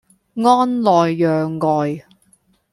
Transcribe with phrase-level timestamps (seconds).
[0.33, 2.05] 安內攘外